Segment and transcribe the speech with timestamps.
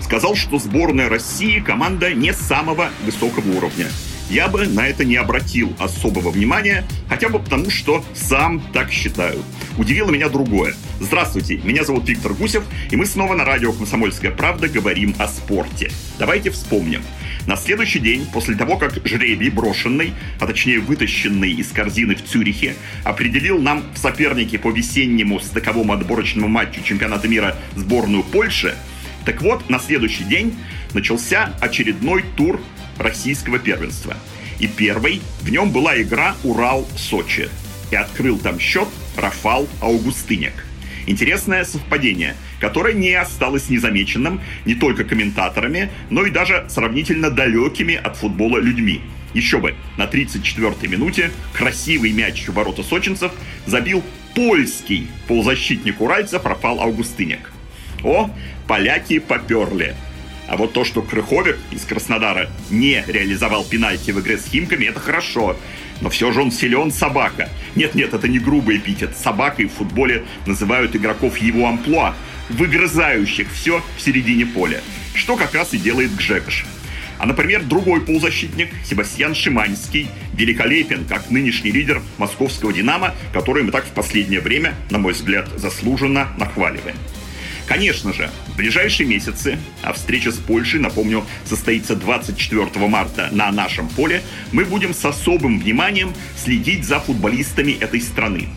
[0.00, 3.86] сказал, что сборная России– команда не самого высокого уровня.
[4.30, 9.42] Я бы на это не обратил особого внимания, хотя бы потому, что сам так считаю.
[9.76, 10.74] Удивило меня другое.
[11.00, 12.62] Здравствуйте, меня зовут Виктор Гусев,
[12.92, 15.90] и мы снова на радио «Комсомольская правда» говорим о спорте.
[16.18, 17.02] Давайте вспомним.
[17.46, 22.76] На следующий день, после того, как жребий брошенный, а точнее вытащенный из корзины в Цюрихе,
[23.02, 28.76] определил нам в сопернике по весеннему стыковому отборочному матчу чемпионата мира сборную Польши,
[29.24, 30.56] так вот, на следующий день
[30.94, 32.60] начался очередной тур
[32.98, 34.16] российского первенства.
[34.58, 37.48] И первый, в нем была игра «Урал-Сочи».
[37.90, 40.66] И открыл там счет Рафал Аугустыняк.
[41.06, 48.16] Интересное совпадение, которое не осталось незамеченным не только комментаторами, но и даже сравнительно далекими от
[48.16, 49.00] футбола людьми.
[49.32, 53.32] Еще бы, на 34-й минуте красивый мяч в ворота сочинцев
[53.66, 54.04] забил
[54.34, 57.50] польский полузащитник уральцев Рафал Аугустыняк.
[58.04, 58.30] О,
[58.66, 59.94] поляки поперли.
[60.48, 64.98] А вот то, что Крыховик из Краснодара не реализовал пенальти в игре с Химками, это
[64.98, 65.56] хорошо.
[66.00, 67.48] Но все же он силен собака.
[67.76, 69.16] Нет-нет, это не грубый эпитет.
[69.16, 72.16] Собакой в футболе называют игроков его амплуа,
[72.48, 74.80] выгрызающих все в середине поля.
[75.14, 76.64] Что как раз и делает Гжегош.
[77.20, 83.84] А, например, другой полузащитник, Себастьян Шиманский, великолепен, как нынешний лидер московского «Динамо», который мы так
[83.84, 86.96] в последнее время, на мой взгляд, заслуженно нахваливаем.
[87.70, 93.88] Конечно же, в ближайшие месяцы, а встреча с Польшей, напомню, состоится 24 марта на нашем
[93.88, 98.48] поле, мы будем с особым вниманием следить за футболистами этой страны.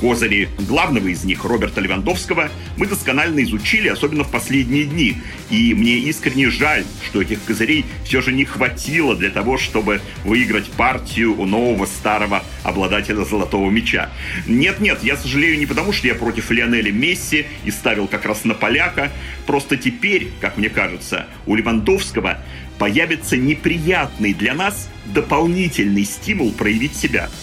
[0.00, 5.18] Козыри главного из них, Роберта Левандовского, мы досконально изучили, особенно в последние дни.
[5.50, 10.70] И мне искренне жаль, что этих козырей все же не хватило для того, чтобы выиграть
[10.70, 14.10] партию у нового старого обладателя золотого мяча.
[14.46, 18.54] Нет-нет, я сожалею не потому, что я против Лионеля Месси и ставил как раз на
[18.54, 19.12] поляка.
[19.46, 22.38] Просто теперь, как мне кажется, у Левандовского
[22.78, 27.28] появится неприятный для нас дополнительный стимул проявить себя–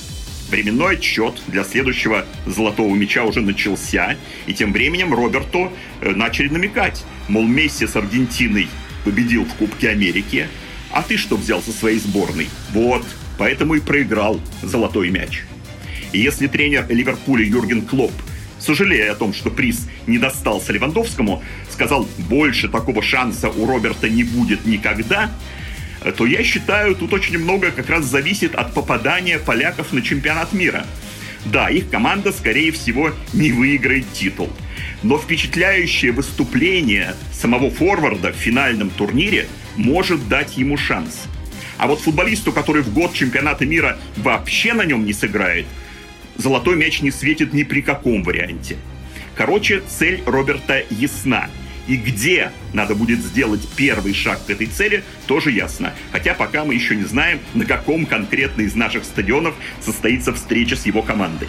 [0.50, 4.16] Временной отчет для следующего золотого мяча уже начался,
[4.46, 5.72] и тем временем Роберту
[6.02, 8.68] э, начали намекать, мол, Месси с Аргентиной
[9.03, 10.47] победил в Кубке Америки,
[10.91, 12.47] а ты что взял со своей сборной?
[12.72, 13.06] Вот,
[13.38, 15.44] поэтому и проиграл золотой мяч.
[16.13, 18.14] И если тренер Ливерпуля Юрген Клоп,
[18.59, 24.24] сожалея о том, что приз не достался Левандовскому, сказал, больше такого шанса у Роберта не
[24.24, 25.29] будет никогда,
[26.16, 30.85] то я считаю, тут очень много как раз зависит от попадания поляков на чемпионат мира.
[31.46, 34.50] Да, их команда, скорее всего, не выиграет титул.
[35.03, 41.24] Но впечатляющее выступление самого форварда в финальном турнире может дать ему шанс.
[41.78, 45.66] А вот футболисту, который в год чемпионата мира вообще на нем не сыграет,
[46.35, 48.78] золотой мяч не светит ни при каком варианте.
[49.35, 51.50] Короче, цель Роберта ясна–
[51.88, 55.94] и где надо будет сделать первый шаг к этой цели, тоже ясно.
[56.12, 60.86] Хотя пока мы еще не знаем, на каком конкретно из наших стадионов состоится встреча с
[60.86, 61.47] его командой.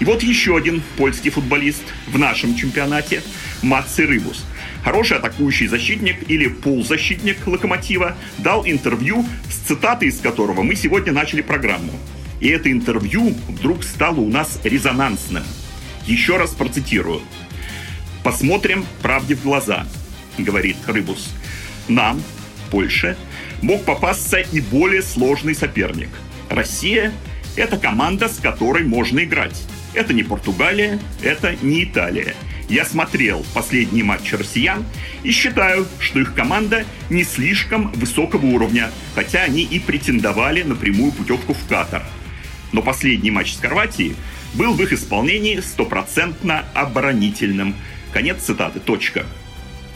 [0.00, 3.22] И вот еще один польский футболист в нашем чемпионате–
[3.62, 4.44] Матси Рыбус.
[4.82, 11.40] Хороший атакующий защитник или полузащитник «Локомотива» дал интервью, с цитатой из которого мы сегодня начали
[11.40, 11.92] программу.
[12.40, 15.44] И это интервью вдруг стало у нас резонансным.
[16.04, 17.22] Еще раз процитирую.
[18.22, 19.84] Посмотрим правде в глаза,
[20.38, 21.34] говорит Рыбус.
[21.88, 22.22] Нам,
[22.70, 23.16] Польше,
[23.62, 26.08] мог попасться и более сложный соперник.
[26.48, 27.12] Россия–
[27.56, 29.60] это команда, с которой можно играть.
[29.92, 32.34] Это не Португалия, это не Италия.
[32.68, 34.84] Я смотрел последние матчи россиян
[35.24, 41.10] и считаю, что их команда не слишком высокого уровня, хотя они и претендовали на прямую
[41.10, 42.04] путевку в Катар.
[42.70, 44.14] Но последний матч с Хорватией
[44.54, 47.74] был в их исполнении стопроцентно оборонительным–
[48.12, 48.78] Конец цитаты.
[48.78, 49.24] Точка.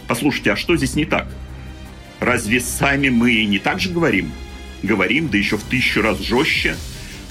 [0.08, 1.28] Послушайте, а что здесь не так?
[2.18, 4.32] Разве сами мы не так же говорим?
[4.82, 6.76] Говорим, да еще в тысячу раз жестче.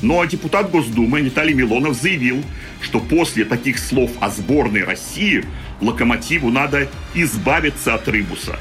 [0.02, 2.44] Ну а депутат Госдумы Виталий Милонов заявил,
[2.82, 5.44] что после таких слов о сборной России
[5.82, 8.60] локомотиву надо избавиться от Рыбуса.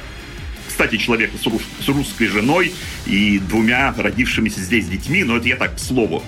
[0.67, 2.73] Кстати, человек с, рус- с русской женой
[3.07, 6.23] и двумя родившимися здесь детьми, но это я так к слову.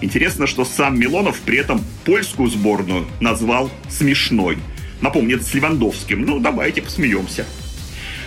[0.00, 4.56] Интересно, что сам Милонов при этом польскую сборную назвал смешной–
[5.00, 6.22] Напомню, это с Левандовским.
[6.22, 7.46] Ну, давайте посмеемся.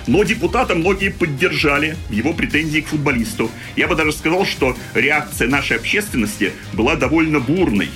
[0.08, 3.50] Но депутата многие поддержали его претензии к футболисту.
[3.75, 7.90] Я бы даже сказал, что реакция нашей общественности была довольно бурной.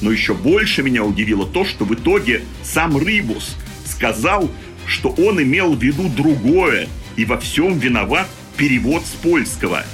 [0.00, 3.56] Но еще больше меня удивило то, что в итоге сам Рыбус
[3.86, 4.50] сказал,
[4.86, 9.84] что он имел в виду другое, и во всем виноват перевод с польского.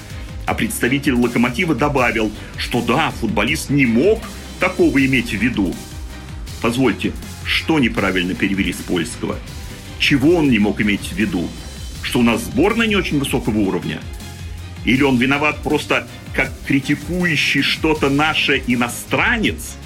[0.47, 4.21] А представитель «Локомотива» добавил, что да, футболист не мог
[4.59, 5.75] такого иметь в виду.
[6.62, 7.12] Позвольте,
[7.45, 9.39] что неправильно перевели с польского?
[9.99, 11.49] Чего он не мог иметь в виду?
[12.03, 14.01] Что у нас сборная не очень высокого уровня?
[14.85, 19.77] Или он виноват просто как критикующий что-то наше иностранец?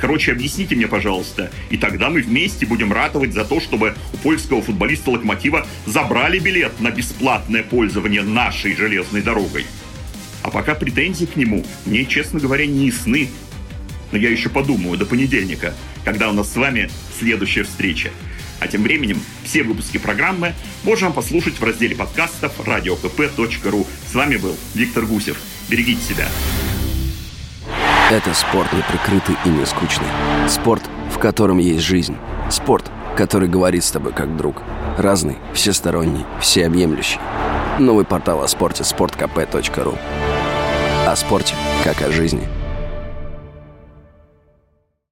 [0.00, 1.50] Короче, объясните мне, пожалуйста.
[1.70, 6.80] И тогда мы вместе будем ратовать за то, чтобы у польского футболиста «Локомотива» забрали билет
[6.80, 9.64] на бесплатное пользование нашей железной дорогой.
[10.42, 13.30] А пока претензии к нему мне, честно говоря, не ясны.
[14.12, 15.74] Но я еще подумаю до понедельника,
[16.04, 18.10] когда у нас с вами следующая встреча.
[18.60, 20.54] А тем временем все выпуски программы
[20.84, 23.86] можно послушать в разделе подкастов radiokp.ru.
[24.10, 25.38] С вами был Виктор Гусев.
[25.68, 26.28] Берегите себя.
[28.10, 30.06] Это спорт неприкрытый и не скучный.
[30.48, 32.16] Спорт, в котором есть жизнь.
[32.50, 34.62] Спорт, который говорит с тобой как друг.
[34.98, 37.18] Разный, всесторонний, всеобъемлющий.
[37.78, 39.98] Новый портал о спорте– sportkp.ru
[41.06, 42.46] О спорте, как о жизни–